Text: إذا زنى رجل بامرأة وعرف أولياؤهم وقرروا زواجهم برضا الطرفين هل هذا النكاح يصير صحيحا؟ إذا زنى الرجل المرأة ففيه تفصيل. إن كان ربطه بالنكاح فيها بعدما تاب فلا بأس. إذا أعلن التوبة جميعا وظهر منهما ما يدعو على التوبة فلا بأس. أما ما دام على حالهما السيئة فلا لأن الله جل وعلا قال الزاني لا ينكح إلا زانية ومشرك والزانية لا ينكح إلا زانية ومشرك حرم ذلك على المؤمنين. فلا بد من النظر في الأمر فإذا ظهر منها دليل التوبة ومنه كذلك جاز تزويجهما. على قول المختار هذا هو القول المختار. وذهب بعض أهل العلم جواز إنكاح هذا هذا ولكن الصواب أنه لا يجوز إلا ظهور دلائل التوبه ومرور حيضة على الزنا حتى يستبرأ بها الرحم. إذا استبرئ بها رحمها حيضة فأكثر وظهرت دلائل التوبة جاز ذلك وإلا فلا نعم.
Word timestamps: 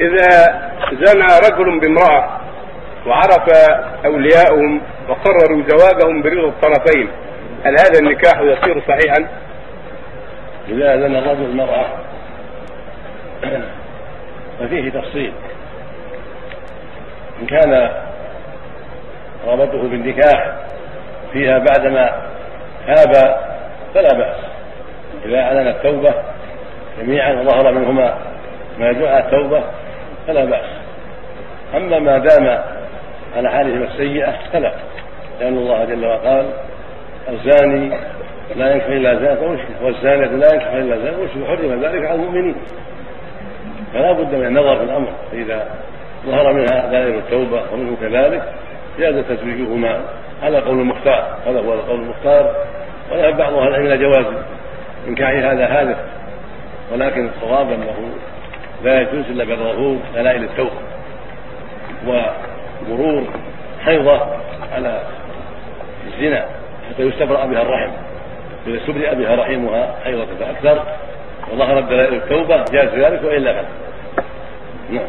إذا 0.00 0.28
زنى 0.92 1.26
رجل 1.50 1.80
بامرأة 1.80 2.40
وعرف 3.06 3.48
أولياؤهم 4.04 4.80
وقرروا 5.08 5.62
زواجهم 5.68 6.22
برضا 6.22 6.48
الطرفين 6.48 7.08
هل 7.64 7.72
هذا 7.72 7.98
النكاح 8.00 8.40
يصير 8.40 8.82
صحيحا؟ 8.88 9.28
إذا 10.68 10.96
زنى 10.96 11.18
الرجل 11.18 11.44
المرأة 11.44 11.86
ففيه 14.60 14.90
تفصيل. 14.90 15.32
إن 17.42 17.46
كان 17.46 17.90
ربطه 19.46 19.82
بالنكاح 19.82 20.56
فيها 21.32 21.58
بعدما 21.58 22.10
تاب 22.86 23.40
فلا 23.94 24.18
بأس. 24.18 24.36
إذا 25.24 25.40
أعلن 25.40 25.68
التوبة 25.68 26.14
جميعا 27.00 27.32
وظهر 27.32 27.72
منهما 27.72 28.18
ما 28.78 28.90
يدعو 28.90 29.06
على 29.06 29.24
التوبة 29.24 29.64
فلا 30.26 30.44
بأس. 30.44 30.70
أما 31.74 31.98
ما 31.98 32.18
دام 32.18 32.58
على 33.36 33.50
حالهما 33.50 33.84
السيئة 33.84 34.34
فلا 34.52 34.72
لأن 35.40 35.56
الله 35.58 35.84
جل 35.84 36.06
وعلا 36.06 36.30
قال 36.30 36.46
الزاني 37.28 37.98
لا 38.56 38.72
ينكح 38.72 38.86
إلا 38.86 39.14
زانية 39.14 39.46
ومشرك 39.46 39.82
والزانية 39.82 40.26
لا 40.26 40.54
ينكح 40.54 40.72
إلا 40.72 40.98
زانية 40.98 41.18
ومشرك 41.18 41.46
حرم 41.46 41.82
ذلك 41.82 42.04
على 42.04 42.14
المؤمنين. 42.14 42.56
فلا 43.92 44.12
بد 44.12 44.34
من 44.34 44.46
النظر 44.46 44.76
في 44.76 44.82
الأمر 44.82 45.12
فإذا 45.30 45.68
ظهر 46.26 46.52
منها 46.52 46.86
دليل 46.86 47.18
التوبة 47.18 47.62
ومنه 47.72 47.96
كذلك 48.00 48.42
جاز 48.98 49.24
تزويجهما. 49.24 50.00
على 50.42 50.58
قول 50.58 50.80
المختار 50.80 51.36
هذا 51.46 51.60
هو 51.60 51.74
القول 51.74 52.00
المختار. 52.00 52.54
وذهب 53.12 53.36
بعض 53.36 53.54
أهل 53.54 53.68
العلم 53.68 54.02
جواز 54.02 54.26
إنكاح 55.08 55.30
هذا 55.30 55.66
هذا 55.66 55.96
ولكن 56.92 57.28
الصواب 57.28 57.72
أنه 57.72 57.94
لا 58.84 59.00
يجوز 59.00 59.24
إلا 59.30 59.44
ظهور 59.54 59.98
دلائل 60.14 60.44
التوبه 60.44 60.70
ومرور 62.06 63.24
حيضة 63.84 64.20
على 64.72 65.00
الزنا 66.06 66.46
حتى 66.90 67.02
يستبرأ 67.02 67.46
بها 67.46 67.62
الرحم. 67.62 67.90
إذا 68.66 68.76
استبرئ 68.76 69.14
بها 69.14 69.34
رحمها 69.34 69.94
حيضة 70.04 70.26
فأكثر 70.40 70.82
وظهرت 71.52 71.84
دلائل 71.84 72.14
التوبة 72.14 72.64
جاز 72.72 72.88
ذلك 72.88 73.24
وإلا 73.24 73.52
فلا 73.52 73.68
نعم. 74.90 75.06